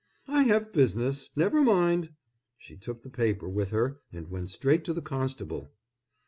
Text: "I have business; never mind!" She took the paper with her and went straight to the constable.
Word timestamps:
"I 0.27 0.45
have 0.45 0.73
business; 0.73 1.29
never 1.35 1.61
mind!" 1.61 2.09
She 2.57 2.75
took 2.75 3.03
the 3.03 3.09
paper 3.11 3.47
with 3.47 3.69
her 3.69 3.99
and 4.11 4.31
went 4.31 4.49
straight 4.49 4.83
to 4.85 4.93
the 4.93 5.01
constable. 5.03 5.69